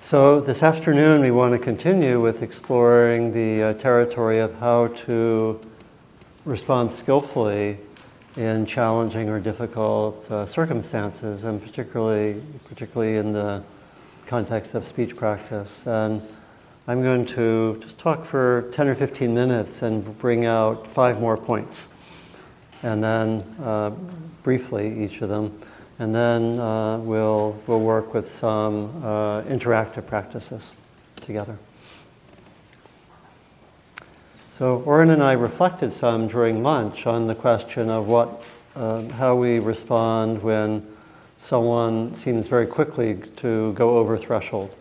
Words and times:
So, 0.00 0.40
this 0.40 0.62
afternoon 0.62 1.20
we 1.20 1.30
want 1.30 1.52
to 1.52 1.58
continue 1.58 2.20
with 2.20 2.42
exploring 2.42 3.32
the 3.32 3.62
uh, 3.62 3.72
territory 3.74 4.38
of 4.38 4.54
how 4.58 4.88
to 5.06 5.60
respond 6.44 6.92
skillfully 6.92 7.78
in 8.36 8.66
challenging 8.66 9.28
or 9.28 9.40
difficult 9.40 10.30
uh, 10.30 10.46
circumstances, 10.46 11.44
and 11.44 11.60
particularly, 11.60 12.42
particularly 12.68 13.16
in 13.16 13.32
the 13.32 13.62
context 14.26 14.74
of 14.74 14.86
speech 14.86 15.16
practice. 15.16 15.86
And 15.86 16.22
I'm 16.86 17.02
going 17.02 17.26
to 17.26 17.80
just 17.82 17.98
talk 17.98 18.24
for 18.26 18.68
10 18.72 18.86
or 18.86 18.94
15 18.94 19.34
minutes 19.34 19.82
and 19.82 20.16
bring 20.18 20.44
out 20.44 20.86
five 20.86 21.20
more 21.20 21.36
points, 21.36 21.88
and 22.86 23.02
then 23.02 23.42
uh, 23.62 23.90
briefly 24.42 25.04
each 25.04 25.20
of 25.20 25.28
them 25.28 25.60
and 25.98 26.14
then 26.14 26.60
uh, 26.60 26.98
we'll, 26.98 27.58
we'll 27.66 27.80
work 27.80 28.12
with 28.12 28.34
some 28.34 29.02
uh, 29.02 29.42
interactive 29.42 30.06
practices 30.06 30.74
together. 31.16 31.56
So 34.58 34.82
Oren 34.86 35.10
and 35.10 35.22
I 35.22 35.32
reflected 35.32 35.92
some 35.92 36.28
during 36.28 36.62
lunch 36.62 37.06
on 37.06 37.26
the 37.26 37.34
question 37.34 37.88
of 37.88 38.06
what, 38.06 38.46
uh, 38.74 39.02
how 39.08 39.36
we 39.36 39.58
respond 39.58 40.42
when 40.42 40.86
someone 41.38 42.14
seems 42.14 42.46
very 42.46 42.66
quickly 42.66 43.22
to 43.36 43.72
go 43.72 43.98
over 43.98 44.18
threshold. 44.18 44.74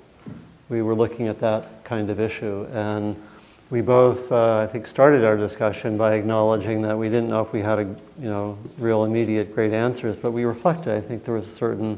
We 0.68 0.82
were 0.82 0.96
looking 0.96 1.28
at 1.28 1.40
that 1.40 1.84
kind 1.84 2.10
of 2.10 2.20
issue, 2.20 2.68
and 2.72 3.22
we 3.70 3.82
both, 3.82 4.32
uh, 4.32 4.60
I 4.60 4.68
think, 4.68 4.88
started 4.88 5.24
our 5.24 5.36
discussion 5.36 5.98
by 5.98 6.14
acknowledging 6.14 6.84
that 6.84 6.98
we 6.98 7.10
didn't 7.10 7.30
know 7.30 7.42
if 7.42 7.52
we 7.52 7.62
had 7.62 7.80
a, 7.80 7.84
you 8.20 8.30
know, 8.30 8.58
real 8.78 9.06
immediate 9.06 9.56
great 9.56 9.74
answers, 9.74 10.18
but 10.18 10.32
we 10.32 10.44
reflected. 10.44 10.94
I 10.94 11.02
think 11.02 11.26
there 11.26 11.34
was 11.34 11.48
a 11.48 11.56
certain 11.56 11.98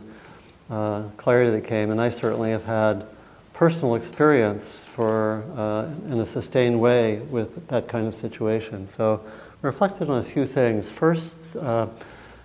uh, 0.70 1.04
clarity 1.18 1.52
that 1.52 1.68
came, 1.68 1.92
and 1.92 2.00
I 2.00 2.10
certainly 2.10 2.52
have 2.52 2.64
had 2.64 3.06
personal 3.54 3.96
experience 3.96 4.86
for 4.88 5.44
uh, 5.58 6.12
in 6.12 6.20
a 6.20 6.26
sustained 6.26 6.80
way 6.80 7.18
with 7.18 7.68
that 7.68 7.90
kind 7.90 8.08
of 8.08 8.16
situation. 8.16 8.88
So, 8.88 9.22
reflected 9.62 10.10
on 10.10 10.20
a 10.20 10.24
few 10.24 10.46
things. 10.46 10.90
First, 10.90 11.34
uh, 11.60 11.88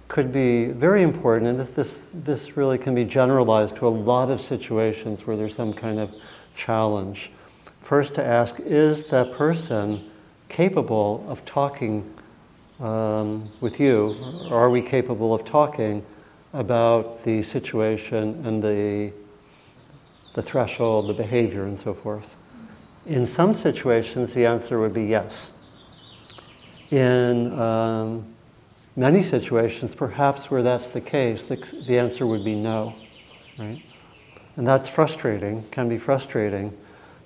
could 0.09 0.33
be 0.33 0.67
very 0.67 1.03
important, 1.03 1.47
and 1.47 1.75
this 1.75 2.07
this 2.13 2.57
really 2.57 2.77
can 2.77 2.95
be 2.95 3.05
generalized 3.05 3.77
to 3.77 3.87
a 3.87 3.91
lot 3.91 4.31
of 4.31 4.41
situations 4.41 5.27
where 5.27 5.37
there's 5.37 5.55
some 5.55 5.73
kind 5.73 6.01
of 6.01 6.13
challenge 6.57 7.31
first 7.83 8.15
to 8.15 8.25
ask 8.25 8.61
is 8.61 9.05
that 9.05 9.33
person 9.33 10.11
capable 10.49 11.25
of 11.29 11.45
talking 11.45 12.15
um, 12.81 13.51
with 13.61 13.81
you? 13.81 14.17
Are 14.51 14.71
we 14.71 14.83
capable 14.83 15.35
of 15.35 15.45
talking 15.45 16.05
about 16.53 17.25
the 17.25 17.43
situation 17.43 18.45
and 18.47 18.63
the, 18.63 19.13
the 20.35 20.43
threshold, 20.43 21.09
the 21.09 21.15
behavior, 21.15 21.65
and 21.65 21.79
so 21.79 21.95
forth? 21.95 22.37
In 23.07 23.27
some 23.27 23.55
situations, 23.55 24.35
the 24.35 24.47
answer 24.47 24.79
would 24.79 24.95
be 24.95 25.05
yes. 25.05 25.53
In 26.91 27.59
um, 27.59 28.27
many 28.95 29.23
situations, 29.23 29.95
perhaps 29.95 30.51
where 30.51 30.63
that's 30.63 30.89
the 30.89 31.01
case, 31.01 31.43
the, 31.43 31.57
the 31.87 31.99
answer 31.99 32.27
would 32.27 32.45
be 32.45 32.55
no, 32.55 32.95
right? 33.59 33.83
And 34.57 34.67
that's 34.67 34.89
frustrating, 34.89 35.65
can 35.71 35.89
be 35.89 35.99
frustrating. 35.99 36.77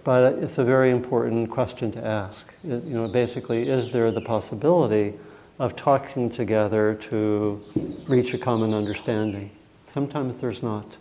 But 0.06 0.34
it's 0.34 0.58
a 0.58 0.64
very 0.64 0.92
important 0.92 1.50
question 1.50 1.90
to 1.90 2.06
ask. 2.06 2.54
It, 2.62 2.84
you 2.84 2.94
know, 2.94 3.08
basically, 3.08 3.68
is 3.68 3.90
there 3.90 4.12
the 4.12 4.20
possibility 4.20 5.14
of 5.58 5.74
talking 5.74 6.30
together 6.30 6.94
to 7.10 7.60
reach 8.06 8.32
a 8.32 8.38
common 8.38 8.72
understanding? 8.72 9.50
Sometimes 9.88 10.36
there's 10.36 10.62
not. 10.62 10.96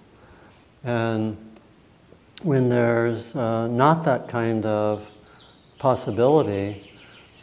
And 0.84 1.38
when 2.42 2.68
there's 2.70 3.36
uh, 3.36 3.68
not 3.68 4.06
that 4.06 4.28
kind 4.28 4.66
of 4.66 5.08
possibility, 5.78 6.92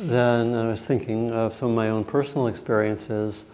then 0.01 0.55
I 0.55 0.67
was 0.67 0.81
thinking 0.81 1.31
of 1.31 1.55
some 1.55 1.71
of 1.71 1.77
my 1.77 1.91
own 1.91 2.03
personal 2.03 2.49
experiences 2.49 3.45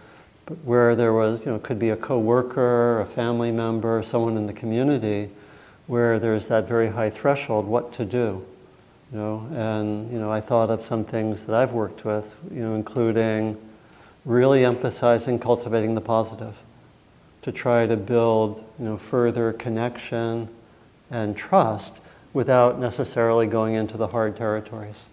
where 0.63 0.95
there 0.95 1.13
was, 1.13 1.41
you 1.41 1.51
know, 1.51 1.59
could 1.59 1.77
be 1.77 1.91
a 1.91 1.95
coworker, 1.95 3.01
a 3.01 3.05
family 3.05 3.51
member, 3.51 4.01
someone 4.01 4.35
in 4.35 4.47
the 4.47 4.53
community 4.53 5.29
where 5.89 6.19
there's 6.19 6.45
that 6.45 6.67
very 6.67 6.89
high 6.89 7.09
threshold, 7.09 7.65
what 7.65 7.91
to 7.91 8.05
do. 8.05 8.45
You 9.11 9.17
know, 9.17 9.47
and 9.55 10.11
you 10.13 10.19
know, 10.19 10.31
I 10.31 10.39
thought 10.39 10.69
of 10.69 10.85
some 10.85 11.03
things 11.03 11.41
that 11.45 11.55
I've 11.55 11.73
worked 11.73 12.05
with, 12.05 12.35
you 12.53 12.61
know, 12.61 12.75
including 12.75 13.57
really 14.23 14.63
emphasizing 14.63 15.39
cultivating 15.39 15.95
the 15.95 16.01
positive, 16.01 16.55
to 17.41 17.51
try 17.51 17.87
to 17.87 17.97
build, 17.97 18.63
you 18.77 18.85
know, 18.85 18.97
further 18.99 19.51
connection 19.51 20.47
and 21.09 21.35
trust 21.35 22.01
without 22.33 22.79
necessarily 22.79 23.47
going 23.47 23.73
into 23.73 23.97
the 23.97 24.09
hard 24.09 24.37
territories. 24.37 25.05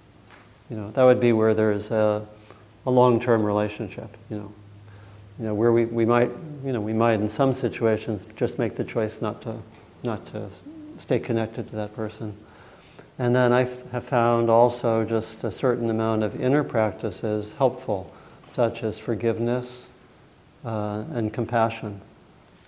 You 0.69 0.77
know, 0.77 0.91
that 0.91 1.05
would 1.05 1.21
be 1.21 1.33
where 1.33 1.55
there's 1.55 1.91
a, 1.91 2.27
a 2.85 2.91
long-term 2.91 3.43
relationship. 3.43 4.15
You 4.29 4.37
know, 4.37 4.53
you 5.39 5.45
know, 5.47 5.55
where 5.55 5.73
we, 5.73 5.87
we 5.87 6.05
might, 6.05 6.31
you 6.63 6.75
know, 6.75 6.83
we 6.83 6.93
might 6.93 7.15
in 7.15 7.31
some 7.31 7.55
situations 7.55 8.27
just 8.37 8.59
make 8.59 8.77
the 8.77 8.85
choice 8.85 9.23
not 9.23 9.41
to 9.41 9.63
not 10.07 10.25
to 10.27 10.49
stay 10.99 11.19
connected 11.19 11.69
to 11.69 11.77
that 11.77 11.95
person. 11.95 12.35
And 13.19 13.35
then 13.35 13.53
I 13.53 13.69
have 13.93 14.05
found 14.05 14.49
also 14.49 15.05
just 15.05 15.43
a 15.45 15.51
certain 15.51 15.91
amount 15.91 16.23
of 16.23 16.41
inner 16.41 16.63
practices 16.63 17.55
helpful, 17.55 18.15
such 18.49 18.83
as 18.83 18.99
forgiveness 18.99 19.91
uh, 20.65 21.05
and 21.13 21.33
compassion, 21.33 22.01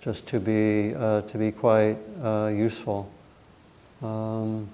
just 0.01 0.27
to 0.27 0.39
be 0.39 0.93
uh, 0.95 1.21
to 1.21 1.37
be 1.37 1.51
quite 1.51 1.97
uh, 2.23 2.47
useful. 2.47 3.11
Um, 4.01 4.69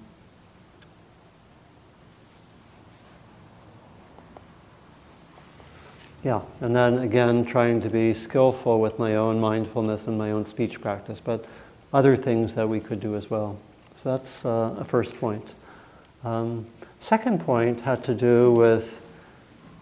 yeah, 6.23 6.41
and 6.61 6.73
then 6.73 6.99
again, 6.99 7.43
trying 7.43 7.81
to 7.81 7.89
be 7.89 8.13
skillful 8.13 8.79
with 8.79 8.97
my 8.97 9.15
own 9.15 9.41
mindfulness 9.41 10.07
and 10.07 10.17
my 10.17 10.31
own 10.31 10.45
speech 10.45 10.79
practice, 10.79 11.19
but 11.19 11.45
other 11.95 12.17
things 12.17 12.55
that 12.55 12.67
we 12.67 12.81
could 12.81 12.99
do 12.99 13.15
as 13.15 13.29
well. 13.29 13.57
So 14.03 14.17
that's 14.17 14.43
uh, 14.43 14.75
a 14.77 14.83
first 14.83 15.17
point. 15.17 15.53
Um, 16.25 16.65
second 17.01 17.39
point 17.39 17.79
had 17.79 18.03
to 18.03 18.13
do 18.13 18.51
with 18.51 18.99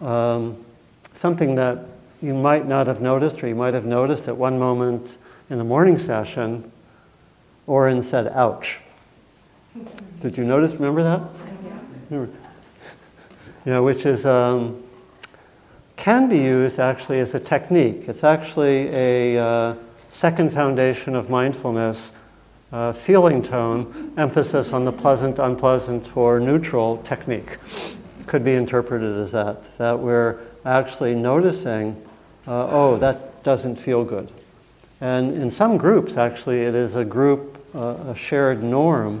um, 0.00 0.64
something 1.14 1.56
that 1.56 1.86
you 2.22 2.32
might 2.32 2.68
not 2.68 2.86
have 2.86 3.00
noticed, 3.00 3.42
or 3.42 3.48
you 3.48 3.56
might 3.56 3.74
have 3.74 3.84
noticed 3.84 4.28
at 4.28 4.36
one 4.36 4.60
moment 4.60 5.16
in 5.50 5.58
the 5.58 5.64
morning 5.64 5.98
session, 5.98 6.70
Oren 7.66 8.00
said, 8.00 8.28
ouch. 8.28 8.78
Did 10.22 10.36
you 10.36 10.44
notice, 10.44 10.70
remember 10.70 11.02
that? 11.02 11.20
Yeah. 12.12 12.26
You 13.66 13.72
know, 13.72 13.82
which 13.82 14.06
is, 14.06 14.24
um, 14.24 14.84
can 15.96 16.28
be 16.28 16.38
used 16.38 16.78
actually 16.78 17.18
as 17.18 17.34
a 17.34 17.40
technique. 17.40 18.04
It's 18.06 18.22
actually 18.22 18.88
a, 18.94 19.38
uh, 19.38 19.74
Second 20.16 20.52
foundation 20.52 21.16
of 21.16 21.28
mindfulness, 21.28 22.12
uh, 22.72 22.92
feeling 22.92 23.42
tone, 23.42 24.12
emphasis 24.16 24.72
on 24.72 24.84
the 24.84 24.92
pleasant, 24.92 25.40
unpleasant, 25.40 26.16
or 26.16 26.38
neutral 26.38 26.98
technique. 26.98 27.58
Could 28.26 28.44
be 28.44 28.54
interpreted 28.54 29.18
as 29.18 29.32
that, 29.32 29.76
that 29.78 29.98
we're 29.98 30.38
actually 30.64 31.14
noticing, 31.14 32.00
uh, 32.46 32.66
oh, 32.70 32.96
that 32.98 33.42
doesn't 33.42 33.76
feel 33.76 34.04
good. 34.04 34.30
And 35.00 35.32
in 35.32 35.50
some 35.50 35.76
groups, 35.76 36.16
actually, 36.16 36.62
it 36.62 36.76
is 36.76 36.94
a 36.94 37.04
group, 37.04 37.58
uh, 37.74 37.96
a 38.08 38.14
shared 38.14 38.62
norm 38.62 39.20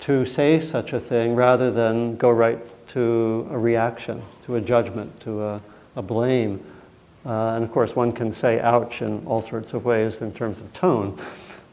to 0.00 0.24
say 0.24 0.60
such 0.60 0.94
a 0.94 1.00
thing 1.00 1.34
rather 1.34 1.70
than 1.70 2.16
go 2.16 2.30
right 2.30 2.58
to 2.88 3.46
a 3.50 3.58
reaction, 3.58 4.22
to 4.46 4.56
a 4.56 4.60
judgment, 4.62 5.20
to 5.20 5.42
a, 5.42 5.62
a 5.94 6.02
blame. 6.02 6.64
Uh, 7.26 7.54
and 7.56 7.64
of 7.64 7.72
course, 7.72 7.96
one 7.96 8.12
can 8.12 8.32
say 8.32 8.60
ouch 8.60 9.02
in 9.02 9.26
all 9.26 9.42
sorts 9.42 9.72
of 9.72 9.84
ways 9.84 10.20
in 10.20 10.30
terms 10.30 10.58
of 10.58 10.72
tone. 10.72 11.18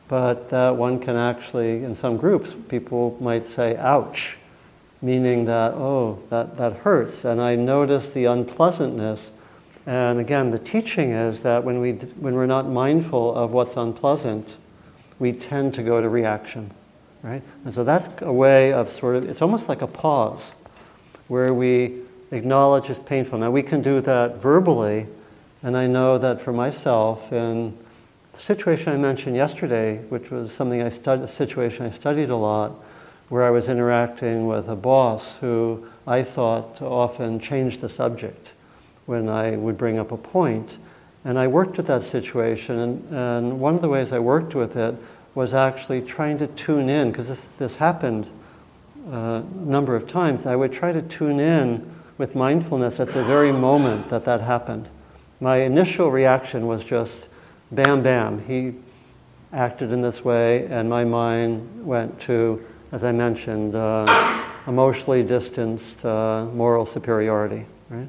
But 0.07 0.51
uh, 0.51 0.73
one 0.73 1.00
can 1.00 1.15
actually, 1.15 1.83
in 1.83 1.95
some 1.95 2.17
groups, 2.17 2.55
people 2.69 3.17
might 3.21 3.47
say 3.47 3.77
ouch, 3.77 4.38
meaning 5.01 5.45
that, 5.45 5.73
oh, 5.73 6.19
that, 6.29 6.57
that 6.57 6.77
hurts. 6.77 7.23
And 7.23 7.39
I 7.39 7.55
notice 7.55 8.09
the 8.09 8.25
unpleasantness. 8.25 9.31
And 9.85 10.19
again, 10.19 10.50
the 10.50 10.59
teaching 10.59 11.11
is 11.11 11.41
that 11.44 11.63
when, 11.63 11.79
we, 11.79 11.94
when 11.94 12.33
we're 12.33 12.47
not 12.47 12.67
mindful 12.67 13.35
of 13.35 13.51
what's 13.51 13.77
unpleasant, 13.77 14.57
we 15.19 15.33
tend 15.33 15.75
to 15.75 15.83
go 15.83 16.01
to 16.01 16.09
reaction, 16.09 16.71
right? 17.21 17.44
And 17.63 17.73
so 17.73 17.83
that's 17.83 18.09
a 18.21 18.33
way 18.33 18.73
of 18.73 18.91
sort 18.91 19.17
of, 19.17 19.29
it's 19.29 19.41
almost 19.41 19.69
like 19.69 19.81
a 19.81 19.88
pause 19.88 20.53
where 21.27 21.53
we 21.53 22.01
acknowledge 22.31 22.89
it's 22.89 23.03
painful. 23.03 23.38
Now, 23.38 23.51
we 23.51 23.61
can 23.61 23.81
do 23.81 24.01
that 24.01 24.38
verbally 24.38 25.06
and 25.63 25.77
I 25.77 25.88
know 25.88 26.18
that 26.18 26.42
for 26.42 26.51
myself, 26.51 27.31
in 27.31 27.77
the 28.33 28.39
situation 28.39 28.92
I 28.92 28.98
mentioned 28.98 29.36
yesterday, 29.36 29.98
which 30.10 30.30
was 30.30 30.51
something 30.51 30.81
I 30.81 30.89
studied, 30.89 31.24
a 31.24 31.27
situation 31.27 31.86
I 31.86 31.92
studied 31.92 32.30
a 32.30 32.36
lot, 32.36 32.74
where 33.30 33.45
I 33.45 33.50
was 33.50 33.69
interacting 33.69 34.45
with 34.45 34.68
a 34.68 34.75
boss 34.75 35.38
who 35.39 35.88
I 36.06 36.24
thought 36.24 36.81
often 36.81 37.39
changed 37.39 37.81
the 37.81 37.89
subject 37.89 38.54
when 39.06 39.30
I 39.30 39.51
would 39.56 39.77
bring 39.77 39.98
up 39.98 40.12
a 40.12 40.18
point. 40.18 40.77
And 41.25 41.39
I 41.39 41.48
worked 41.48 41.77
with 41.77 41.88
that 41.88 42.04
situation, 42.04 42.77
and, 42.77 43.13
and 43.13 43.59
one 43.59 43.75
of 43.75 43.81
the 43.81 43.88
ways 43.88 44.12
I 44.12 44.19
worked 44.19 44.54
with 44.54 44.75
it 44.75 44.95
was 45.33 45.54
actually 45.54 46.01
trying 46.01 46.38
to 46.39 46.48
tune 46.48 46.89
in, 46.89 47.12
because 47.12 47.30
this, 47.30 47.42
this 47.57 47.75
happened 47.75 48.30
uh, 49.09 49.42
a 49.42 49.66
number 49.66 49.95
of 49.95 50.07
times. 50.07 50.45
I 50.45 50.56
would 50.56 50.74
try 50.74 50.92
to 50.92 51.01
tune 51.01 51.39
in 51.39 51.89
with 52.18 52.36
mindfulness 52.36 53.00
at 53.00 53.07
the 53.13 53.24
very 53.24 53.54
moment 53.54 54.09
that 54.09 54.25
that 54.25 54.42
happened. 54.42 54.89
My 55.44 55.57
initial 55.57 56.10
reaction 56.10 56.68
was 56.68 56.86
just 56.86 57.28
bam, 57.69 58.01
bam. 58.01 58.45
He 58.45 58.75
acted 59.51 59.92
in 59.92 60.01
this 60.01 60.24
way, 60.24 60.68
and 60.68 60.90
my 60.90 61.04
mind 61.04 61.86
went 61.86 62.22
to, 62.22 62.66
as 62.94 63.04
I 63.04 63.12
mentioned, 63.12 63.75
uh, 63.75 64.06
emotionally 64.68 65.22
distanced 65.22 66.06
uh, 66.06 66.45
moral 66.54 66.86
superiority. 66.86 67.66
Right? 67.90 68.07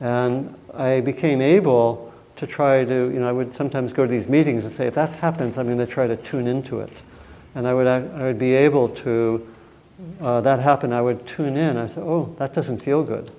And 0.00 0.54
I 0.74 1.00
became 1.00 1.40
able 1.40 2.12
to 2.36 2.46
try 2.46 2.84
to, 2.84 2.92
you 2.92 3.18
know, 3.18 3.30
I 3.30 3.32
would 3.32 3.54
sometimes 3.54 3.94
go 3.94 4.04
to 4.04 4.10
these 4.10 4.28
meetings 4.28 4.66
and 4.66 4.74
say, 4.74 4.88
if 4.88 4.94
that 4.94 5.16
happens, 5.16 5.56
I'm 5.56 5.64
going 5.64 5.78
to 5.78 5.86
try 5.86 6.06
to 6.06 6.16
tune 6.16 6.46
into 6.46 6.80
it. 6.80 7.00
And 7.54 7.66
I 7.66 7.72
would, 7.72 7.86
I 7.86 8.24
would 8.24 8.38
be 8.38 8.52
able 8.52 8.90
to, 8.90 9.48
uh, 10.20 10.42
that 10.42 10.60
happened, 10.60 10.92
I 10.92 11.00
would 11.00 11.26
tune 11.26 11.56
in. 11.56 11.78
I 11.78 11.86
said, 11.86 12.02
oh, 12.02 12.36
that 12.38 12.52
doesn't 12.52 12.82
feel 12.82 13.04
good. 13.04 13.30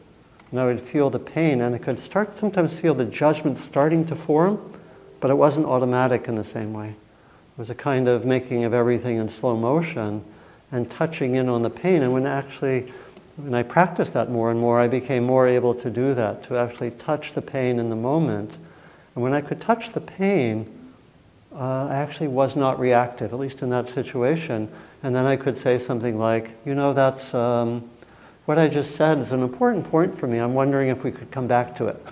And 0.52 0.60
I 0.60 0.66
would 0.66 0.82
feel 0.82 1.10
the 1.10 1.20
pain, 1.20 1.62
and 1.62 1.76
I 1.76 1.78
could 1.78 2.00
start 2.00 2.38
sometimes 2.38 2.74
feel 2.74 2.94
the 2.94 3.06
judgment 3.06 3.58
starting 3.58 4.06
to 4.08 4.16
form, 4.16 4.60
but 5.20 5.30
it 5.30 5.36
wasn't 5.36 5.66
automatic 5.66 6.28
in 6.28 6.36
the 6.36 6.44
same 6.44 6.74
way. 6.74 6.90
It 6.90 7.58
was 7.58 7.70
a 7.70 7.76
kind 7.76 8.08
of 8.08 8.26
making 8.26 8.64
of 8.64 8.74
everything 8.74 9.18
in 9.18 9.30
slow 9.30 9.56
motion 9.56 10.24
and 10.72 10.90
touching 10.90 11.36
in 11.36 11.50
on 11.50 11.62
the 11.62 11.70
pain. 11.70 12.02
And 12.02 12.14
when 12.14 12.26
actually, 12.26 12.92
when 13.36 13.54
I 13.54 13.64
practiced 13.64 14.14
that 14.14 14.30
more 14.32 14.50
and 14.50 14.60
more, 14.60 14.80
I 14.80 14.88
became 14.88 15.24
more 15.24 15.48
able 15.48 15.74
to 15.76 15.90
do 15.90 16.14
that, 16.14 16.44
to 16.44 16.58
actually 16.58 16.92
touch 16.92 17.34
the 17.34 17.42
pain 17.42 17.80
in 17.80 17.90
the 17.90 17.96
moment 17.96 18.58
and 19.20 19.24
when 19.26 19.34
I 19.34 19.42
could 19.42 19.60
touch 19.60 19.92
the 19.92 20.00
pain, 20.00 20.66
uh, 21.54 21.88
I 21.90 21.96
actually 21.96 22.30
was 22.30 22.56
not 22.56 22.80
reactive, 22.80 23.34
at 23.34 23.40
least 23.40 23.62
in 23.62 23.70
that 23.72 23.90
situation. 23.90 24.70
And 25.04 25.14
then 25.14 25.26
I 25.26 25.36
could 25.36 25.58
say 25.58 25.78
something 25.78 26.18
like, 26.18 26.52
you 26.66 26.76
know, 26.76 26.94
that's 26.94 27.34
um, 27.34 27.90
what 28.50 28.58
I 28.58 28.68
just 28.68 28.96
said 28.96 29.20
is 29.20 29.32
an 29.32 29.44
important 29.44 29.88
point 29.92 30.18
for 30.18 30.26
me. 30.26 30.40
I'm 30.40 30.56
wondering 30.56 30.90
if 30.90 31.04
we 31.04 31.12
could 31.12 31.30
come 31.30 31.46
back 31.46 31.76
to 31.76 31.86
it. 31.86 32.04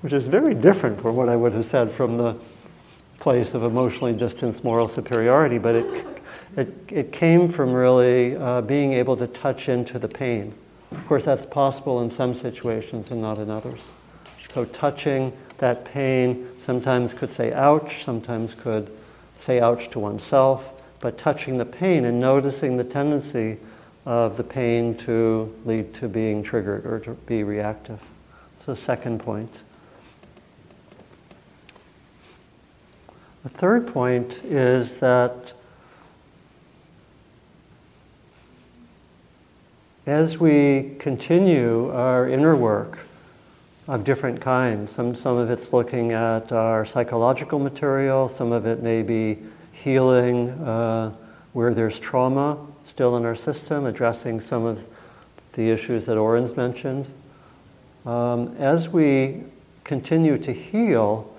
Which 0.00 0.12
is 0.12 0.26
very 0.26 0.52
different 0.52 1.00
from 1.00 1.14
what 1.14 1.28
I 1.28 1.36
would 1.36 1.52
have 1.52 1.66
said 1.66 1.92
from 1.92 2.18
the 2.18 2.34
place 3.20 3.54
of 3.54 3.62
emotionally 3.62 4.14
distanced 4.14 4.64
moral 4.64 4.88
superiority, 4.88 5.58
but 5.58 5.76
it, 5.76 6.06
it, 6.56 6.74
it 6.88 7.12
came 7.12 7.48
from 7.48 7.72
really 7.72 8.34
uh, 8.34 8.62
being 8.62 8.94
able 8.94 9.16
to 9.16 9.28
touch 9.28 9.68
into 9.68 9.96
the 9.96 10.08
pain. 10.08 10.54
Of 10.90 11.06
course, 11.06 11.24
that's 11.24 11.46
possible 11.46 12.02
in 12.02 12.10
some 12.10 12.34
situations 12.34 13.12
and 13.12 13.22
not 13.22 13.38
in 13.38 13.48
others. 13.48 13.78
So, 14.52 14.64
touching 14.64 15.32
that 15.58 15.84
pain 15.84 16.48
sometimes 16.58 17.14
could 17.14 17.30
say 17.30 17.52
ouch, 17.52 18.02
sometimes 18.02 18.54
could 18.54 18.90
say 19.38 19.60
ouch 19.60 19.88
to 19.90 20.00
oneself, 20.00 20.82
but 20.98 21.16
touching 21.16 21.58
the 21.58 21.64
pain 21.64 22.06
and 22.06 22.18
noticing 22.18 22.76
the 22.76 22.82
tendency 22.82 23.58
of 24.04 24.36
the 24.36 24.44
pain 24.44 24.96
to 24.98 25.54
lead 25.64 25.94
to 25.94 26.08
being 26.08 26.42
triggered 26.42 26.86
or 26.86 26.98
to 27.00 27.12
be 27.12 27.44
reactive. 27.44 28.02
So, 28.64 28.74
second 28.74 29.20
point. 29.20 29.62
The 33.42 33.48
third 33.48 33.88
point 33.88 34.38
is 34.44 34.98
that 34.98 35.52
as 40.06 40.38
we 40.38 40.96
continue 40.98 41.90
our 41.90 42.28
inner 42.28 42.56
work, 42.56 43.00
of 43.88 44.04
different 44.04 44.40
kinds. 44.40 44.92
Some, 44.92 45.14
some 45.14 45.36
of 45.36 45.50
it's 45.50 45.72
looking 45.72 46.12
at 46.12 46.52
our 46.52 46.86
psychological 46.86 47.58
material, 47.58 48.28
some 48.28 48.52
of 48.52 48.66
it 48.66 48.82
may 48.82 49.02
be 49.02 49.38
healing 49.72 50.50
uh, 50.50 51.12
where 51.52 51.74
there's 51.74 51.98
trauma 51.98 52.58
still 52.84 53.16
in 53.16 53.24
our 53.24 53.36
system, 53.36 53.86
addressing 53.86 54.40
some 54.40 54.64
of 54.64 54.86
the 55.54 55.70
issues 55.70 56.06
that 56.06 56.16
Oren's 56.16 56.56
mentioned. 56.56 57.06
Um, 58.06 58.56
as 58.58 58.88
we 58.88 59.44
continue 59.84 60.38
to 60.38 60.52
heal, 60.52 61.32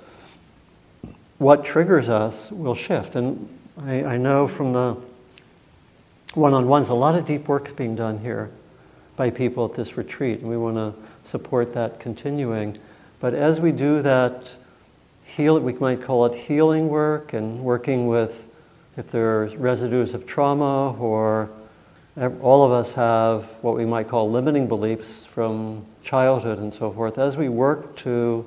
what 1.37 1.65
triggers 1.65 2.09
us 2.09 2.51
will 2.51 2.75
shift. 2.75 3.15
And 3.15 3.49
I, 3.77 4.03
I 4.03 4.17
know 4.17 4.47
from 4.47 4.73
the 4.73 4.97
one 6.33 6.53
on 6.53 6.67
ones, 6.67 6.89
a 6.89 6.93
lot 6.93 7.15
of 7.15 7.25
deep 7.25 7.47
work's 7.47 7.73
being 7.73 7.95
done 7.95 8.19
here 8.19 8.49
by 9.15 9.29
people 9.29 9.65
at 9.65 9.75
this 9.75 9.97
retreat, 9.97 10.39
and 10.39 10.49
we 10.49 10.57
want 10.57 10.75
to 10.77 10.93
support 11.29 11.73
that 11.73 11.99
continuing. 11.99 12.77
But 13.19 13.33
as 13.33 13.59
we 13.59 13.71
do 13.71 14.01
that, 14.01 14.49
heal, 15.23 15.59
we 15.59 15.73
might 15.73 16.01
call 16.01 16.25
it 16.25 16.35
healing 16.35 16.89
work 16.89 17.33
and 17.33 17.63
working 17.63 18.07
with 18.07 18.47
if 18.97 19.11
there's 19.11 19.55
residues 19.55 20.13
of 20.13 20.27
trauma 20.27 20.93
or 20.93 21.49
all 22.41 22.63
of 22.63 22.71
us 22.71 22.93
have 22.93 23.43
what 23.61 23.75
we 23.75 23.85
might 23.85 24.07
call 24.07 24.29
limiting 24.29 24.67
beliefs 24.67 25.25
from 25.25 25.85
childhood 26.03 26.59
and 26.59 26.73
so 26.73 26.91
forth. 26.91 27.17
As 27.17 27.35
we 27.35 27.49
work 27.49 27.95
to 27.97 28.45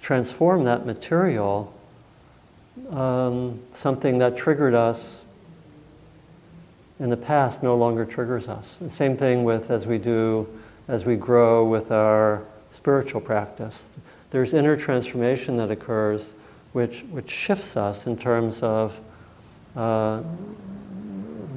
transform 0.00 0.64
that 0.64 0.86
material, 0.86 1.74
um, 2.90 3.60
something 3.74 4.18
that 4.18 4.36
triggered 4.36 4.74
us 4.74 5.24
in 6.98 7.10
the 7.10 7.16
past 7.16 7.62
no 7.62 7.76
longer 7.76 8.06
triggers 8.06 8.48
us. 8.48 8.78
The 8.80 8.90
same 8.90 9.18
thing 9.18 9.44
with 9.44 9.70
as 9.70 9.86
we 9.86 9.98
do 9.98 10.48
as 10.88 11.04
we 11.04 11.16
grow 11.16 11.64
with 11.64 11.90
our 11.90 12.42
spiritual 12.72 13.20
practice. 13.20 13.84
There's 14.30 14.54
inner 14.54 14.76
transformation 14.76 15.56
that 15.58 15.70
occurs 15.70 16.32
which, 16.72 17.04
which 17.10 17.30
shifts 17.30 17.76
us 17.76 18.06
in 18.06 18.16
terms 18.16 18.62
of 18.62 18.98
uh, 19.76 20.22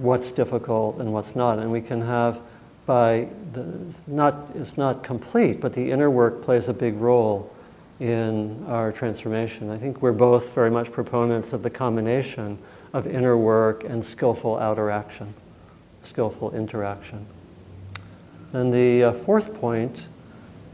what's 0.01 0.31
difficult 0.31 0.97
and 0.99 1.11
what's 1.13 1.35
not. 1.35 1.59
And 1.59 1.71
we 1.71 1.81
can 1.81 2.01
have 2.01 2.39
by 2.85 3.27
the, 3.53 3.65
not, 4.07 4.49
it's 4.55 4.77
not 4.77 5.03
complete, 5.03 5.61
but 5.61 5.73
the 5.73 5.91
inner 5.91 6.09
work 6.09 6.41
plays 6.41 6.67
a 6.67 6.73
big 6.73 6.95
role 6.95 7.53
in 7.99 8.65
our 8.67 8.91
transformation. 8.91 9.69
I 9.69 9.77
think 9.77 10.01
we're 10.01 10.11
both 10.11 10.53
very 10.53 10.71
much 10.71 10.91
proponents 10.91 11.53
of 11.53 11.63
the 11.63 11.69
combination 11.69 12.57
of 12.93 13.05
inner 13.05 13.37
work 13.37 13.83
and 13.83 14.03
skillful 14.03 14.57
outer 14.57 14.89
action, 14.89 15.33
skillful 16.01 16.55
interaction. 16.55 17.25
And 18.53 18.73
the 18.73 19.03
uh, 19.03 19.13
fourth 19.13 19.53
point 19.53 20.07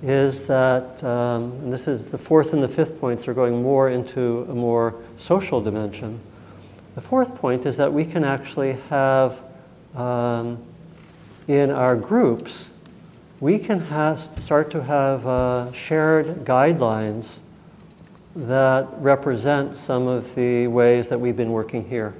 is 0.01 0.45
that, 0.45 1.03
um, 1.03 1.51
and 1.63 1.74
this 1.74 1.88
is 1.88 2.07
the 2.07 2.18
fourth 2.18 2.53
and 2.53 2.62
the 2.62 2.69
fifth 2.69 3.00
points 3.00 3.27
are 3.27 3.33
going 3.33 3.62
more 3.62 3.89
into 3.89 4.46
a 4.50 4.55
more 4.55 4.96
social 5.19 5.62
dimension. 5.62 6.19
The 6.95 7.01
fourth 7.01 7.35
point 7.35 7.65
is 7.65 7.75
that 7.75 7.91
we 7.91 8.05
can 8.05 8.23
actually 8.23 8.73
have 8.89 9.41
um, 9.95 10.63
in 11.45 11.69
our 11.69 11.97
groups, 11.97 12.73
we 13.41 13.59
can 13.59 13.85
start 14.37 14.71
to 14.71 14.83
have 14.83 15.27
uh, 15.27 15.73
shared 15.73 16.45
guidelines 16.45 17.39
that 18.33 18.87
represent 18.97 19.75
some 19.75 20.07
of 20.07 20.35
the 20.35 20.67
ways 20.67 21.07
that 21.07 21.19
we've 21.19 21.35
been 21.35 21.51
working 21.51 21.89
here. 21.89 22.13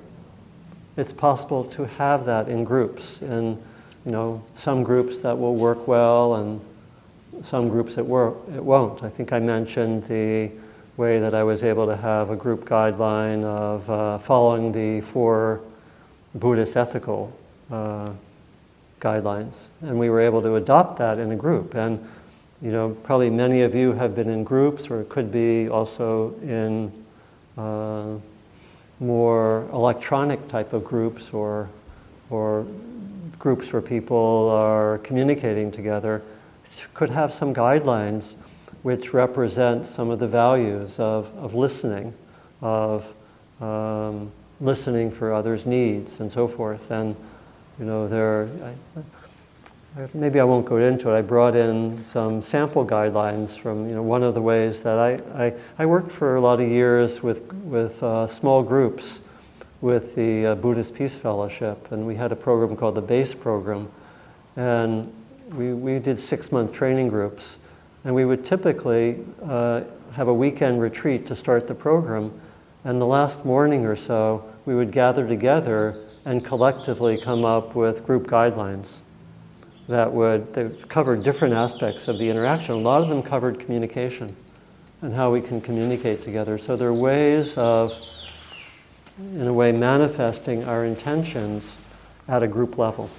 It's 0.98 1.14
possible 1.14 1.64
to 1.72 1.86
have 1.86 2.26
that 2.26 2.50
in 2.50 2.66
groups. 2.66 3.22
And 3.22 3.62
you 4.06 4.12
know, 4.12 4.44
some 4.58 4.84
groups 4.84 5.20
that 5.20 5.38
will 5.38 5.56
work 5.56 5.88
well 5.88 6.36
and 6.36 6.62
some 7.46 7.70
groups 7.70 7.96
that 7.96 8.06
work, 8.06 8.36
it 8.54 8.64
won't. 8.64 9.04
I 9.04 9.10
think 9.10 9.32
I 9.32 9.40
mentioned 9.40 10.04
the 10.06 10.52
way 10.98 11.20
that 11.20 11.34
I 11.34 11.44
was 11.44 11.62
able 11.62 11.88
to 11.88 11.98
have 11.98 12.30
a 12.30 12.36
group 12.36 12.66
guideline 12.66 13.44
of 13.44 13.90
uh, 13.90 14.18
following 14.18 14.72
the 14.72 15.02
four 15.02 15.62
Buddhist 16.34 16.78
ethical 16.78 17.38
uh, 17.70 18.12
guidelines. 19.02 19.54
And 19.82 20.00
we 20.00 20.10
were 20.10 20.22
able 20.22 20.42
to 20.42 20.56
adopt 20.56 20.98
that 21.00 21.20
in 21.20 21.32
a 21.32 21.36
group. 21.36 21.76
And, 21.76 22.08
you 22.62 22.72
know, 22.72 22.92
probably 23.04 23.30
many 23.30 23.62
of 23.62 23.76
you 23.76 23.92
have 23.94 24.16
been 24.16 24.30
in 24.30 24.46
groups 24.46 24.90
or 24.90 25.02
it 25.02 25.10
could 25.10 25.32
be 25.32 25.68
also 25.68 26.34
in 26.42 26.92
uh, 27.58 28.16
more 29.02 29.68
electronic 29.74 30.48
type 30.48 30.72
of 30.72 30.86
groups 30.86 31.26
or, 31.34 31.70
or 32.30 32.66
groups 33.38 33.72
where 33.74 33.82
people 33.82 34.50
are 34.50 35.00
communicating 35.00 35.72
together 35.72 36.22
could 36.94 37.10
have 37.10 37.34
some 37.34 37.54
guidelines 37.54 38.34
which 38.86 39.16
represent 39.16 39.84
some 39.84 40.12
of 40.12 40.20
the 40.20 40.28
values 40.28 41.00
of, 41.00 41.36
of 41.40 41.56
listening, 41.56 42.14
of 42.62 43.04
um, 43.60 44.32
listening 44.62 45.10
for 45.10 45.34
others' 45.34 45.66
needs 45.66 46.20
and 46.20 46.32
so 46.32 46.48
forth. 46.48 46.92
And, 46.92 47.16
you 47.80 47.86
know, 47.86 48.08
there, 48.08 48.48
I, 49.98 50.08
maybe 50.14 50.40
I 50.40 50.44
won't 50.44 50.68
go 50.68 50.78
into 50.78 51.10
it. 51.10 51.18
I 51.18 51.24
brought 51.24 51.56
in 51.56 52.06
some 52.06 52.44
sample 52.44 52.86
guidelines 52.86 53.58
from, 53.58 53.90
you 53.90 53.96
know, 53.96 54.04
one 54.04 54.22
of 54.22 54.36
the 54.36 54.42
ways 54.44 54.82
that 54.82 55.00
I, 55.00 55.46
I, 55.46 55.54
I 55.80 55.88
worked 55.88 56.12
for 56.12 56.36
a 56.36 56.40
lot 56.40 56.62
of 56.62 56.70
years 56.70 57.24
with, 57.24 57.52
with 57.54 58.04
uh, 58.04 58.28
small 58.28 58.62
groups 58.62 59.22
with 59.82 60.14
the 60.14 60.46
uh, 60.46 60.54
Buddhist 60.54 60.94
Peace 60.94 61.18
Fellowship, 61.18 61.92
and 61.92 62.06
we 62.06 62.18
had 62.18 62.32
a 62.32 62.36
program 62.36 62.78
called 62.78 62.94
the 62.94 63.02
BASE 63.02 63.34
program, 63.34 63.90
and 64.56 65.12
we, 65.56 65.74
we 65.74 65.98
did 65.98 66.20
six 66.20 66.52
month 66.52 66.72
training 66.72 67.08
groups, 67.08 67.58
and 68.06 68.14
we 68.14 68.24
would 68.24 68.46
typically 68.46 69.18
uh, 69.44 69.82
have 70.14 70.28
a 70.28 70.34
weekend 70.34 70.80
retreat 70.80 71.26
to 71.26 71.36
start 71.36 71.68
the 71.68 71.76
program. 71.76 72.32
And 72.86 73.02
the 73.02 73.06
last 73.06 73.44
morning 73.44 73.86
or 73.86 73.96
so, 73.96 74.46
we 74.66 74.76
would 74.76 74.92
gather 74.92 75.28
together 75.28 75.98
and 76.24 76.46
collectively 76.46 77.20
come 77.20 77.44
up 77.44 77.76
with 77.76 78.06
group 78.06 78.28
guidelines 78.28 79.00
that 79.88 80.14
would 80.14 80.86
covered 80.88 81.24
different 81.24 81.54
aspects 81.54 82.08
of 82.08 82.18
the 82.18 82.30
interaction. 82.30 82.76
A 82.76 82.78
lot 82.78 83.02
of 83.02 83.10
them 83.10 83.22
covered 83.22 83.60
communication 83.60 84.36
and 85.02 85.14
how 85.14 85.32
we 85.32 85.42
can 85.42 85.60
communicate 85.60 86.24
together. 86.24 86.58
So 86.58 86.76
there 86.76 86.88
are 86.88 86.94
ways 86.94 87.56
of, 87.58 87.94
in 89.18 89.48
a 89.48 89.54
way, 89.54 89.72
manifesting 89.72 90.64
our 90.64 90.86
intentions 90.86 91.78
at 92.28 92.42
a 92.42 92.48
group 92.48 92.78
level. 92.78 93.10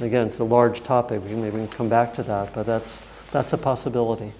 Again, 0.00 0.26
it's 0.26 0.38
a 0.38 0.44
large 0.44 0.82
topic. 0.84 1.22
We 1.22 1.30
can 1.30 1.42
maybe 1.42 1.66
come 1.68 1.88
back 1.88 2.14
to 2.14 2.22
that, 2.24 2.54
but 2.54 2.66
that's 2.66 2.98
that's 3.32 3.52
a 3.52 3.58
possibility 3.58 4.32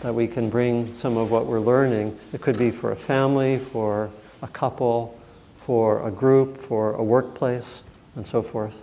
that 0.00 0.14
we 0.14 0.26
can 0.26 0.50
bring 0.50 0.94
some 0.98 1.16
of 1.16 1.30
what 1.30 1.46
we're 1.46 1.60
learning. 1.60 2.18
It 2.32 2.40
could 2.40 2.58
be 2.58 2.70
for 2.70 2.92
a 2.92 2.96
family, 2.96 3.58
for 3.58 4.10
a 4.42 4.48
couple, 4.48 5.18
for 5.64 6.06
a 6.06 6.10
group, 6.10 6.58
for 6.58 6.94
a 6.94 7.02
workplace, 7.02 7.82
and 8.16 8.26
so 8.26 8.42
forth. 8.42 8.76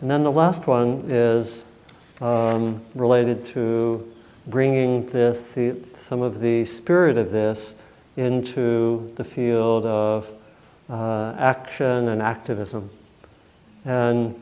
And 0.00 0.10
then 0.10 0.24
the 0.24 0.32
last 0.32 0.66
one 0.66 1.04
is 1.08 1.62
um, 2.20 2.82
related 2.94 3.46
to 3.48 4.12
bringing 4.46 5.06
this, 5.06 5.42
the, 5.54 5.76
some 6.08 6.22
of 6.22 6.40
the 6.40 6.64
spirit 6.64 7.16
of 7.16 7.30
this 7.30 7.74
into 8.16 9.12
the 9.16 9.24
field 9.24 9.86
of 9.86 10.28
uh, 10.90 11.34
action 11.38 12.08
and 12.08 12.20
activism. 12.20 12.90
And 13.84 14.34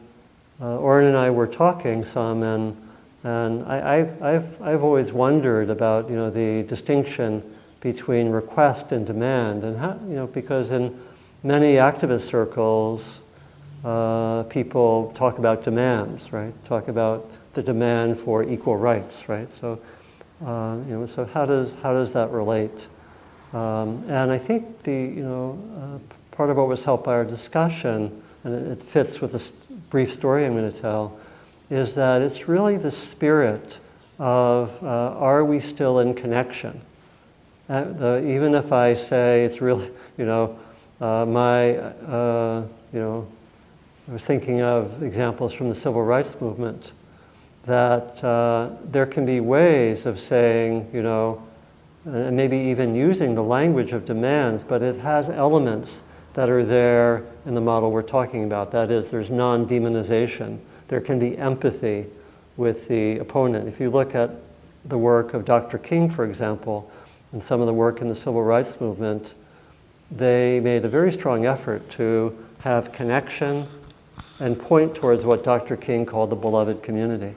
uh, 0.61 0.79
and 0.79 1.17
I 1.17 1.31
were 1.31 1.47
talking 1.47 2.05
some, 2.05 2.43
and 2.43 2.77
and 3.23 3.65
I, 3.65 3.97
have 3.99 4.23
I've, 4.23 4.63
I've 4.63 4.83
always 4.83 5.13
wondered 5.13 5.69
about 5.69 6.09
you 6.09 6.17
know, 6.17 6.31
the 6.31 6.63
distinction 6.63 7.43
between 7.81 8.31
request 8.31 8.93
and 8.93 9.07
demand. 9.07 9.65
And 9.65 9.79
how, 9.79 9.99
you 10.09 10.15
know, 10.15 10.27
because 10.27 10.71
in 10.71 10.99
many 11.43 11.75
activist 11.75 12.23
circles, 12.23 13.21
uh, 13.85 14.45
people 14.45 15.13
talk 15.17 15.39
about 15.39 15.65
demands, 15.65 16.33
right? 16.33 16.53
Talk 16.65 16.89
about 16.89 17.31
the 17.55 17.63
demand 17.63 18.21
for 18.21 18.43
equal 18.43 18.77
rights, 18.77 19.29
right? 19.29 19.53
So, 19.61 19.81
uh, 20.45 20.77
you 20.87 20.99
know, 20.99 21.07
so 21.07 21.25
how 21.25 21.47
does, 21.47 21.75
how 21.83 21.93
does 21.93 22.13
that 22.13 22.31
relate? 22.31 22.87
Um, 23.53 24.05
and 24.09 24.31
I 24.31 24.39
think 24.39 24.83
the, 24.85 24.93
you 24.93 25.25
know, 25.25 25.59
uh, 25.77 26.15
part 26.37 26.51
of 26.51 26.57
what 26.57 26.69
was 26.69 26.85
helped 26.85 27.05
by 27.05 27.13
our 27.13 27.25
discussion, 27.25 28.23
and 28.45 28.55
it, 28.55 28.79
it 28.79 28.83
fits 28.83 29.21
with 29.21 29.33
the 29.33 29.43
brief 29.91 30.13
story 30.13 30.47
I'm 30.47 30.57
going 30.57 30.71
to 30.71 30.81
tell, 30.81 31.20
is 31.71 31.95
that 31.95 32.21
it's 32.21 32.49
really 32.49 32.77
the 32.77 32.91
spirit 32.91 33.79
of 34.19 34.71
uh, 34.83 34.87
are 34.87 35.45
we 35.45 35.61
still 35.61 36.01
in 36.01 36.15
connection? 36.15 36.81
Uh, 37.69 37.85
the, 37.85 38.29
even 38.29 38.55
if 38.55 38.73
I 38.73 38.95
say 38.95 39.45
it's 39.45 39.61
really, 39.61 39.91
you 40.19 40.27
know, 40.27 40.59
uh, 41.01 41.25
my, 41.25 41.77
uh, 41.77 42.65
you 42.93 42.99
know, 42.99 43.27
I 44.09 44.13
was 44.13 44.25
thinking 44.25 44.61
of 44.61 45.03
examples 45.03 45.53
from 45.53 45.69
the 45.69 45.75
civil 45.75 46.03
rights 46.03 46.39
movement 46.41 46.91
that 47.65 48.23
uh, 48.25 48.71
there 48.85 49.07
can 49.07 49.25
be 49.25 49.39
ways 49.39 50.05
of 50.05 50.19
saying, 50.19 50.91
you 50.93 51.03
know, 51.03 51.47
and 52.05 52.35
maybe 52.37 52.57
even 52.57 52.95
using 52.95 53.35
the 53.35 53.43
language 53.43 53.93
of 53.93 54.05
demands, 54.05 54.65
but 54.65 54.83
it 54.83 54.97
has 54.97 55.29
elements 55.29 56.03
that 56.35 56.51
are 56.51 56.65
there 56.65 57.25
in 57.47 57.55
the 57.55 57.61
model 57.61 57.93
we're 57.93 58.03
talking 58.03 58.45
about. 58.45 58.73
That 58.73 58.91
is, 58.91 59.11
there's 59.11 59.31
non 59.31 59.67
demonization 59.67 60.59
there 60.91 61.01
can 61.01 61.21
be 61.21 61.39
empathy 61.39 62.05
with 62.57 62.89
the 62.89 63.17
opponent. 63.19 63.69
If 63.69 63.79
you 63.79 63.91
look 63.91 64.17
at 64.17 64.33
the 64.85 64.99
work 64.99 65.35
of 65.35 65.45
Dr. 65.45 65.79
King, 65.79 66.11
for 66.11 66.25
example, 66.25 66.91
and 67.31 67.43
some 67.43 67.61
of 67.61 67.69
the 67.69 67.73
work 67.73 68.01
in 68.01 68.09
the 68.09 68.17
civil 68.17 68.43
rights 68.43 68.81
movement, 68.81 69.35
they 70.11 70.59
made 70.59 70.85
a 70.85 70.89
very 70.89 71.13
strong 71.13 71.47
effort 71.47 71.89
to 71.93 72.37
have 72.59 72.91
connection 72.91 73.69
and 74.41 74.59
point 74.59 74.97
towards 74.97 75.25
what 75.25 75.45
Dr. 75.45 75.77
King 75.77 76.05
called 76.05 76.31
the 76.31 76.37
beloved 76.37 76.83
community. 76.83 77.37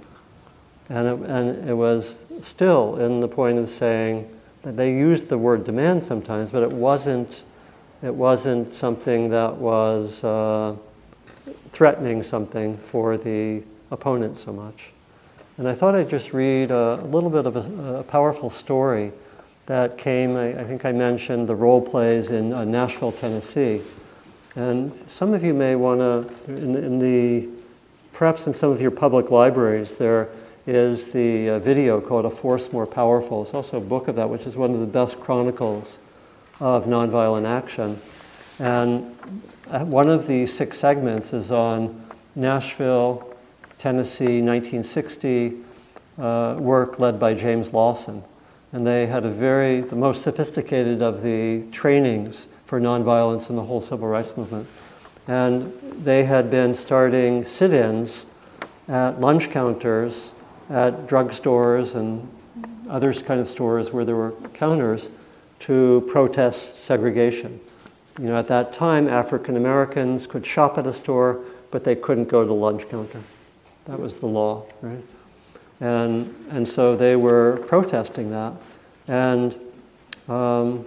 And 0.89 1.07
it, 1.07 1.29
and 1.29 1.69
it 1.69 1.75
was 1.75 2.17
still 2.41 2.97
in 2.97 3.19
the 3.19 3.27
point 3.27 3.59
of 3.59 3.69
saying 3.69 4.27
that 4.63 4.77
they 4.77 4.91
used 4.91 5.29
the 5.29 5.37
word 5.37 5.63
demand 5.63 6.03
sometimes, 6.03 6.49
but 6.49 6.63
it 6.63 6.73
wasn't, 6.73 7.43
it 8.01 8.15
wasn't 8.15 8.73
something 8.73 9.29
that 9.29 9.57
was. 9.57 10.23
Uh, 10.23 10.75
threatening 11.73 12.23
something 12.23 12.77
for 12.77 13.17
the 13.17 13.63
opponent 13.91 14.37
so 14.37 14.53
much. 14.53 14.91
And 15.57 15.67
I 15.67 15.75
thought 15.75 15.93
I'd 15.95 16.09
just 16.09 16.33
read 16.33 16.71
a, 16.71 16.99
a 17.01 17.05
little 17.05 17.29
bit 17.29 17.45
of 17.45 17.55
a, 17.55 17.99
a, 17.99 18.03
powerful 18.03 18.49
story 18.49 19.11
that 19.65 19.97
came, 19.97 20.35
I, 20.35 20.59
I, 20.59 20.63
think 20.63 20.83
I 20.83 20.91
mentioned 20.91 21.47
the 21.47 21.55
role 21.55 21.81
plays 21.81 22.31
in 22.31 22.53
uh, 22.53 22.63
Nashville, 22.63 23.11
Tennessee. 23.11 23.81
And 24.55 24.91
some 25.07 25.33
of 25.33 25.43
you 25.43 25.53
may 25.53 25.75
want 25.75 25.99
to, 25.99 26.53
in, 26.53 26.75
in, 26.75 26.99
the, 26.99 27.49
perhaps 28.13 28.47
in 28.47 28.53
some 28.53 28.71
of 28.71 28.81
your 28.81 28.91
public 28.91 29.29
libraries, 29.29 29.95
there 29.95 30.29
is 30.65 31.11
the 31.11 31.49
uh, 31.49 31.59
video 31.59 32.01
called 32.01 32.25
A 32.25 32.29
Force 32.29 32.71
More 32.71 32.87
Powerful. 32.87 33.43
It's 33.43 33.53
also 33.53 33.77
a 33.77 33.81
book 33.81 34.07
of 34.07 34.15
that, 34.15 34.29
which 34.29 34.43
is 34.43 34.55
one 34.55 34.73
of 34.73 34.79
the 34.79 34.85
best 34.85 35.19
chronicles 35.19 35.97
of 36.59 36.85
nonviolent 36.85 37.47
action. 37.47 37.99
And 38.59 39.17
uh, 39.69 39.85
one 39.85 40.09
of 40.09 40.27
the 40.27 40.45
six 40.47 40.79
segments 40.79 41.33
is 41.33 41.51
on 41.51 42.05
Nashville, 42.35 43.35
Tennessee, 43.77 44.41
1960 44.41 45.57
uh, 46.17 46.55
work 46.59 46.99
led 46.99 47.19
by 47.19 47.33
James 47.33 47.73
Lawson. 47.73 48.23
And 48.71 48.85
they 48.85 49.07
had 49.07 49.25
a 49.25 49.29
very, 49.29 49.81
the 49.81 49.95
most 49.95 50.23
sophisticated 50.23 51.01
of 51.01 51.23
the 51.23 51.63
trainings 51.71 52.47
for 52.65 52.79
nonviolence 52.79 53.49
in 53.49 53.55
the 53.55 53.63
whole 53.63 53.81
civil 53.81 54.07
rights 54.07 54.35
movement. 54.35 54.67
And 55.27 55.73
they 56.03 56.25
had 56.25 56.51
been 56.51 56.75
starting 56.75 57.45
sit 57.45 57.71
ins 57.71 58.25
at 58.87 59.21
lunch 59.21 59.49
counters, 59.51 60.31
at 60.69 61.07
drugstores, 61.07 61.95
and 61.95 62.29
other 62.89 63.13
kind 63.13 63.39
of 63.39 63.49
stores 63.49 63.91
where 63.91 64.05
there 64.05 64.15
were 64.15 64.31
counters 64.53 65.09
to 65.61 66.07
protest 66.11 66.83
segregation. 66.83 67.59
You 68.19 68.25
know, 68.25 68.37
at 68.37 68.47
that 68.47 68.73
time, 68.73 69.07
African 69.07 69.57
Americans 69.57 70.27
could 70.27 70.45
shop 70.45 70.77
at 70.77 70.85
a 70.85 70.93
store, 70.93 71.39
but 71.71 71.83
they 71.83 71.95
couldn't 71.95 72.29
go 72.29 72.41
to 72.41 72.47
the 72.47 72.53
lunch 72.53 72.87
counter. 72.89 73.21
That 73.85 73.99
was 73.99 74.15
the 74.15 74.27
law, 74.27 74.65
right? 74.81 75.03
And, 75.79 76.33
and 76.51 76.67
so 76.67 76.95
they 76.95 77.15
were 77.15 77.63
protesting 77.67 78.29
that. 78.31 78.53
And 79.07 79.55
um, 80.29 80.85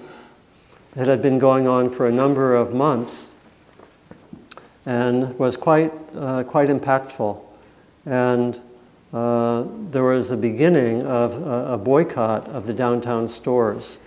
it 0.94 1.08
had 1.08 1.20
been 1.20 1.38
going 1.38 1.66
on 1.66 1.90
for 1.90 2.06
a 2.06 2.12
number 2.12 2.54
of 2.54 2.72
months 2.72 3.34
and 4.86 5.36
was 5.38 5.56
quite, 5.56 5.92
uh, 6.16 6.44
quite 6.44 6.68
impactful. 6.68 7.40
And 8.06 8.60
uh, 9.12 9.64
there 9.90 10.04
was 10.04 10.30
a 10.30 10.36
beginning 10.36 11.04
of 11.04 11.42
a, 11.42 11.72
a 11.74 11.76
boycott 11.78 12.48
of 12.48 12.66
the 12.66 12.72
downtown 12.72 13.28
stores. 13.28 13.98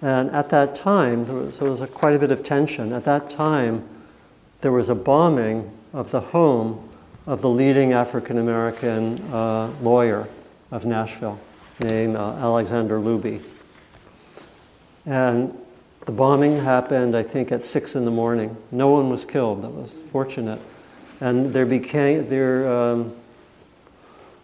And 0.00 0.30
at 0.30 0.50
that 0.50 0.76
time, 0.76 1.24
there 1.24 1.34
was, 1.34 1.58
there 1.58 1.70
was 1.70 1.80
a, 1.80 1.86
quite 1.86 2.14
a 2.14 2.18
bit 2.18 2.30
of 2.30 2.44
tension. 2.44 2.92
At 2.92 3.04
that 3.04 3.30
time, 3.30 3.88
there 4.60 4.72
was 4.72 4.88
a 4.88 4.94
bombing 4.94 5.70
of 5.92 6.10
the 6.10 6.20
home 6.20 6.88
of 7.26 7.42
the 7.42 7.48
leading 7.48 7.92
African 7.92 8.38
American 8.38 9.20
uh, 9.32 9.70
lawyer 9.82 10.28
of 10.70 10.84
Nashville, 10.84 11.38
named 11.80 12.16
uh, 12.16 12.34
Alexander 12.34 12.98
Looby. 13.00 13.40
And 15.04 15.56
the 16.06 16.12
bombing 16.12 16.60
happened, 16.60 17.16
I 17.16 17.22
think, 17.22 17.50
at 17.50 17.64
six 17.64 17.94
in 17.94 18.04
the 18.04 18.10
morning. 18.10 18.56
No 18.70 18.88
one 18.88 19.10
was 19.10 19.24
killed. 19.24 19.62
That 19.62 19.70
was 19.70 19.94
fortunate. 20.12 20.60
And 21.20 21.52
there 21.52 21.66
became 21.66 22.28
there 22.28 22.70
um, 22.70 23.14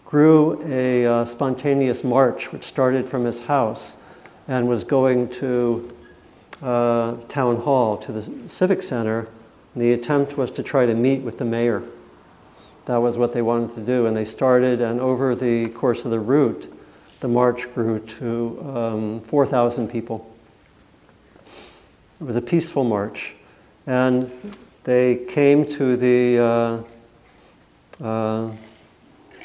grew 0.04 0.62
a 0.66 1.06
uh, 1.06 1.24
spontaneous 1.24 2.04
march, 2.04 2.52
which 2.52 2.66
started 2.66 3.08
from 3.08 3.24
his 3.24 3.40
house 3.40 3.96
and 4.46 4.68
was 4.68 4.84
going 4.84 5.28
to 5.28 5.94
uh, 6.62 7.16
town 7.28 7.56
hall, 7.56 7.96
to 7.98 8.12
the 8.12 8.48
civic 8.48 8.82
center. 8.82 9.28
The 9.76 9.92
attempt 9.92 10.36
was 10.36 10.50
to 10.52 10.62
try 10.62 10.86
to 10.86 10.94
meet 10.94 11.22
with 11.22 11.38
the 11.38 11.44
mayor. 11.44 11.82
That 12.86 12.98
was 12.98 13.16
what 13.16 13.32
they 13.32 13.42
wanted 13.42 13.74
to 13.74 13.80
do. 13.80 14.06
And 14.06 14.16
they 14.16 14.24
started, 14.24 14.80
and 14.80 15.00
over 15.00 15.34
the 15.34 15.68
course 15.70 16.04
of 16.04 16.10
the 16.10 16.20
route, 16.20 16.72
the 17.20 17.28
march 17.28 17.72
grew 17.74 18.00
to 18.00 18.70
um, 18.76 19.20
4,000 19.22 19.88
people. 19.88 20.30
It 22.20 22.24
was 22.24 22.36
a 22.36 22.42
peaceful 22.42 22.84
march. 22.84 23.32
And 23.86 24.30
they 24.84 25.16
came 25.28 25.66
to 25.76 25.96
the 25.96 26.84
uh, 28.00 28.04
uh, 28.04 28.52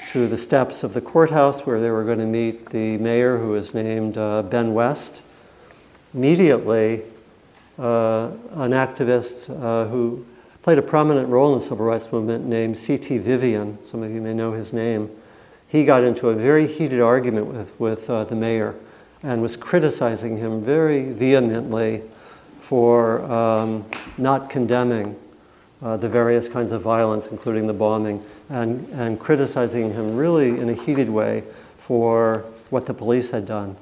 to 0.09 0.27
the 0.27 0.37
steps 0.37 0.81
of 0.81 0.95
the 0.95 1.01
courthouse 1.01 1.67
where 1.67 1.79
they 1.79 1.91
were 1.91 2.03
going 2.03 2.17
to 2.17 2.25
meet 2.25 2.69
the 2.71 2.97
mayor, 2.97 3.37
who 3.37 3.49
was 3.49 3.75
named 3.75 4.17
uh, 4.17 4.41
Ben 4.41 4.73
West. 4.73 5.21
Immediately, 6.15 7.03
uh, 7.77 8.31
an 8.53 8.71
activist 8.71 9.51
uh, 9.51 9.87
who 9.87 10.25
played 10.63 10.79
a 10.79 10.81
prominent 10.81 11.29
role 11.29 11.53
in 11.53 11.59
the 11.59 11.65
civil 11.65 11.85
rights 11.85 12.11
movement 12.11 12.43
named 12.43 12.75
C.T. 12.75 13.19
Vivian, 13.19 13.77
some 13.85 14.01
of 14.01 14.11
you 14.11 14.19
may 14.19 14.33
know 14.33 14.51
his 14.53 14.73
name, 14.73 15.11
he 15.67 15.85
got 15.85 16.03
into 16.03 16.29
a 16.29 16.33
very 16.33 16.65
heated 16.65 17.01
argument 17.01 17.45
with, 17.45 17.79
with 17.79 18.09
uh, 18.09 18.23
the 18.23 18.35
mayor 18.35 18.73
and 19.21 19.43
was 19.43 19.55
criticizing 19.55 20.37
him 20.37 20.63
very 20.63 21.11
vehemently 21.11 22.01
for 22.59 23.21
um, 23.31 23.85
not 24.17 24.49
condemning 24.49 25.15
uh, 25.83 25.97
the 25.97 26.09
various 26.09 26.47
kinds 26.47 26.71
of 26.71 26.81
violence, 26.81 27.27
including 27.27 27.67
the 27.67 27.73
bombing, 27.73 28.25
and, 28.49 28.87
and 28.89 29.19
criticizing 29.19 29.93
him 29.93 30.15
really 30.15 30.59
in 30.59 30.69
a 30.69 30.73
heated 30.73 31.09
way 31.09 31.43
for 31.77 32.45
what 32.69 32.85
the 32.85 32.93
police 32.93 33.29
had 33.29 33.45
done. 33.45 33.75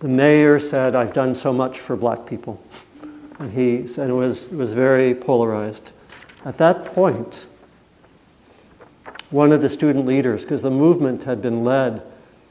The 0.00 0.08
mayor 0.08 0.60
said, 0.60 0.94
I've 0.94 1.14
done 1.14 1.34
so 1.34 1.52
much 1.52 1.80
for 1.80 1.96
black 1.96 2.26
people. 2.26 2.62
And 3.38 3.52
he 3.52 3.88
said 3.88 4.10
it 4.10 4.14
was, 4.14 4.50
was 4.50 4.72
very 4.72 5.14
polarized. 5.14 5.90
At 6.44 6.58
that 6.58 6.84
point, 6.84 7.46
one 9.30 9.52
of 9.52 9.62
the 9.62 9.70
student 9.70 10.06
leaders, 10.06 10.42
because 10.42 10.62
the 10.62 10.70
movement 10.70 11.24
had 11.24 11.42
been 11.42 11.64
led 11.64 12.02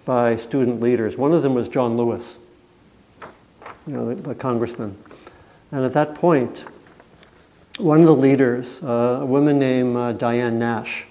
by 0.06 0.38
student 0.38 0.82
leaders, 0.82 1.18
one 1.18 1.34
of 1.34 1.44
them 1.44 1.54
was 1.54 1.70
John 1.70 1.98
Lewis, 1.98 2.38
you 3.88 3.94
know, 3.94 4.14
the, 4.14 4.22
the 4.22 4.36
congressman. 4.36 4.98
And 5.72 5.86
at 5.86 5.94
that 5.94 6.16
point, 6.16 6.66
one 7.80 8.00
of 8.00 8.06
the 8.06 8.16
leaders, 8.16 8.82
uh, 8.84 9.20
a 9.22 9.26
woman 9.26 9.60
named 9.60 9.98
uh, 9.98 10.14
Diane 10.14 10.58
Nash, 10.58 11.06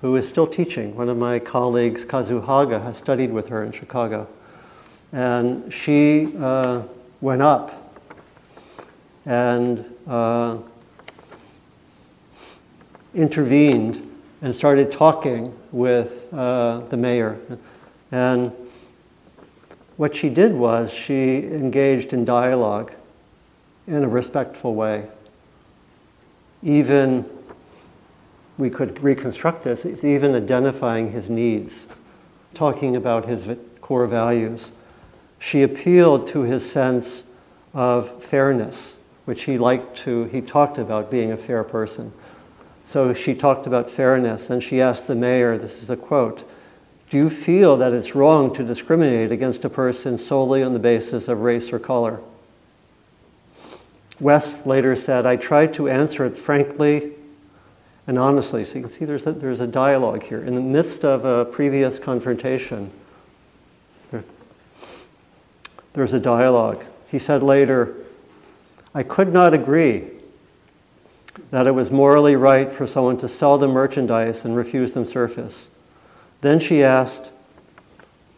who 0.00 0.14
is 0.14 0.28
still 0.28 0.46
teaching, 0.46 0.94
one 0.94 1.08
of 1.08 1.16
my 1.16 1.40
colleagues, 1.40 2.04
Kazu 2.04 2.40
Haga, 2.40 2.78
has 2.80 2.96
studied 2.96 3.32
with 3.32 3.48
her 3.48 3.64
in 3.64 3.72
Chicago. 3.72 4.28
And 5.12 5.72
she 5.72 6.32
uh, 6.38 6.82
went 7.20 7.42
up 7.42 7.96
and 9.26 9.84
uh, 10.06 10.58
intervened 13.12 14.04
and 14.40 14.54
started 14.54 14.92
talking 14.92 15.52
with 15.72 16.32
uh, 16.32 16.80
the 16.90 16.96
mayor. 16.96 17.40
And 18.12 18.52
what 19.96 20.14
she 20.14 20.28
did 20.28 20.52
was 20.52 20.92
she 20.92 21.38
engaged 21.38 22.12
in 22.12 22.24
dialogue 22.24 22.92
in 23.88 24.04
a 24.04 24.08
respectful 24.08 24.76
way. 24.76 25.08
Even, 26.62 27.24
we 28.56 28.70
could 28.70 29.02
reconstruct 29.02 29.64
this, 29.64 29.84
even 30.04 30.34
identifying 30.34 31.12
his 31.12 31.30
needs, 31.30 31.86
talking 32.54 32.96
about 32.96 33.26
his 33.26 33.46
core 33.80 34.06
values. 34.06 34.72
She 35.38 35.62
appealed 35.62 36.26
to 36.28 36.42
his 36.42 36.68
sense 36.68 37.22
of 37.74 38.22
fairness, 38.22 38.98
which 39.24 39.44
he 39.44 39.58
liked 39.58 39.96
to, 39.98 40.24
he 40.24 40.40
talked 40.40 40.78
about 40.78 41.10
being 41.10 41.30
a 41.30 41.36
fair 41.36 41.62
person. 41.62 42.12
So 42.86 43.12
she 43.12 43.34
talked 43.34 43.66
about 43.66 43.90
fairness, 43.90 44.48
and 44.48 44.62
she 44.62 44.80
asked 44.80 45.06
the 45.06 45.14
mayor 45.14 45.58
this 45.58 45.82
is 45.82 45.90
a 45.90 45.96
quote 45.96 46.48
Do 47.10 47.18
you 47.18 47.30
feel 47.30 47.76
that 47.76 47.92
it's 47.92 48.14
wrong 48.14 48.54
to 48.54 48.64
discriminate 48.64 49.30
against 49.30 49.64
a 49.64 49.70
person 49.70 50.16
solely 50.16 50.62
on 50.62 50.72
the 50.72 50.78
basis 50.78 51.28
of 51.28 51.40
race 51.40 51.72
or 51.72 51.78
color? 51.78 52.20
West 54.20 54.66
later 54.66 54.96
said, 54.96 55.26
I 55.26 55.36
tried 55.36 55.74
to 55.74 55.88
answer 55.88 56.24
it 56.24 56.36
frankly 56.36 57.12
and 58.08 58.18
honestly. 58.18 58.64
So 58.64 58.74
you 58.74 58.80
can 58.82 58.90
see 58.90 59.04
there's 59.04 59.26
a, 59.26 59.32
there's 59.32 59.60
a 59.60 59.66
dialogue 59.66 60.24
here. 60.24 60.42
In 60.42 60.54
the 60.54 60.60
midst 60.60 61.04
of 61.04 61.24
a 61.24 61.44
previous 61.44 61.98
confrontation, 61.98 62.90
there, 64.10 64.24
there's 65.92 66.14
a 66.14 66.20
dialogue. 66.20 66.84
He 67.10 67.18
said 67.18 67.42
later, 67.42 67.94
I 68.94 69.02
could 69.02 69.32
not 69.32 69.54
agree 69.54 70.08
that 71.50 71.66
it 71.66 71.72
was 71.72 71.90
morally 71.90 72.34
right 72.34 72.72
for 72.72 72.86
someone 72.86 73.18
to 73.18 73.28
sell 73.28 73.58
them 73.58 73.70
merchandise 73.70 74.44
and 74.44 74.56
refuse 74.56 74.92
them 74.92 75.04
service. 75.04 75.68
Then 76.40 76.58
she 76.60 76.82
asked, 76.82 77.30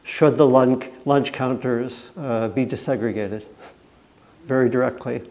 should 0.02 0.37
the 0.37 0.46
lunch, 0.46 0.87
lunch 1.04 1.32
counters 1.32 2.10
uh, 2.18 2.49
be 2.49 2.66
desegregated? 2.66 3.45
Very 4.47 4.69
directly. 4.69 5.23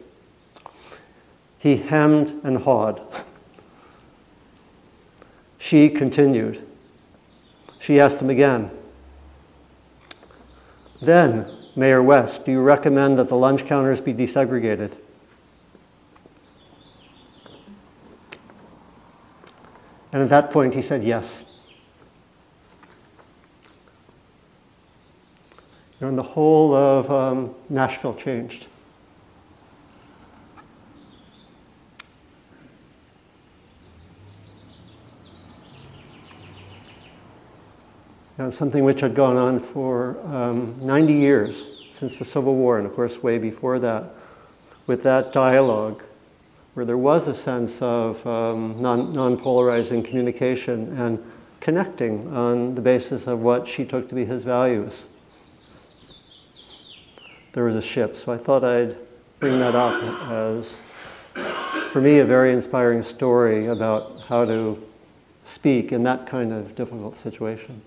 He 1.59 1.77
hemmed 1.77 2.39
and 2.43 2.59
hawed. 2.59 3.01
She 5.57 5.89
continued. 5.89 6.65
She 7.79 7.99
asked 7.99 8.21
him 8.21 8.29
again. 8.29 8.71
Then, 11.01 11.49
Mayor 11.75 12.01
West, 12.01 12.45
do 12.45 12.51
you 12.51 12.61
recommend 12.61 13.19
that 13.19 13.29
the 13.29 13.35
lunch 13.35 13.65
counters 13.65 14.01
be 14.01 14.13
desegregated? 14.13 14.93
And 20.11 20.23
at 20.23 20.29
that 20.29 20.51
point, 20.51 20.75
he 20.75 20.81
said 20.81 21.03
yes. 21.03 21.43
And 25.99 26.17
the 26.17 26.23
whole 26.23 26.73
of 26.73 27.11
um, 27.11 27.53
Nashville 27.69 28.15
changed. 28.15 28.67
You 38.39 38.45
know, 38.45 38.51
something 38.51 38.85
which 38.85 39.01
had 39.01 39.15
gone 39.15 39.35
on 39.35 39.59
for 39.59 40.17
um, 40.33 40.73
90 40.79 41.11
years 41.11 41.63
since 41.93 42.17
the 42.17 42.23
Civil 42.23 42.55
War, 42.55 42.77
and 42.77 42.87
of 42.87 42.95
course, 42.95 43.21
way 43.21 43.37
before 43.37 43.79
that, 43.79 44.15
with 44.87 45.03
that 45.03 45.33
dialogue, 45.33 46.01
where 46.73 46.85
there 46.85 46.97
was 46.97 47.27
a 47.27 47.35
sense 47.35 47.81
of 47.81 48.25
um, 48.25 48.81
non 48.81 49.37
polarizing 49.37 50.01
communication 50.03 50.97
and 50.97 51.21
connecting 51.59 52.33
on 52.33 52.75
the 52.75 52.81
basis 52.81 53.27
of 53.27 53.41
what 53.41 53.67
she 53.67 53.83
took 53.83 54.07
to 54.07 54.15
be 54.15 54.23
his 54.23 54.45
values. 54.45 55.07
There 57.51 57.65
was 57.65 57.75
a 57.75 57.81
ship, 57.81 58.15
so 58.15 58.31
I 58.31 58.37
thought 58.37 58.63
I'd 58.63 58.95
bring 59.39 59.59
that 59.59 59.75
up 59.75 60.01
as, 60.31 60.65
for 61.91 61.99
me, 61.99 62.19
a 62.19 62.25
very 62.25 62.53
inspiring 62.53 63.03
story 63.03 63.67
about 63.67 64.21
how 64.29 64.45
to 64.45 64.81
speak 65.43 65.91
in 65.91 66.03
that 66.03 66.25
kind 66.25 66.53
of 66.53 66.73
difficult 66.75 67.17
situation. 67.17 67.81